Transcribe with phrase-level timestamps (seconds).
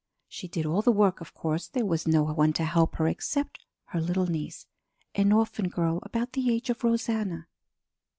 [0.27, 3.63] "She did all the work; of course there was no one to help her, except
[3.89, 4.65] her little niece,
[5.13, 7.45] an orphan girl about the age of Rosanna.